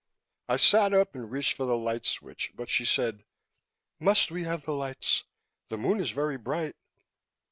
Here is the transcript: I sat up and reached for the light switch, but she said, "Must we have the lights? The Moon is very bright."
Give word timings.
I 0.49 0.57
sat 0.57 0.93
up 0.95 1.13
and 1.13 1.29
reached 1.31 1.53
for 1.55 1.67
the 1.67 1.77
light 1.77 2.07
switch, 2.07 2.53
but 2.55 2.71
she 2.71 2.85
said, 2.85 3.23
"Must 3.99 4.31
we 4.31 4.45
have 4.45 4.65
the 4.65 4.73
lights? 4.73 5.25
The 5.69 5.77
Moon 5.77 5.99
is 6.01 6.09
very 6.09 6.39
bright." 6.39 6.75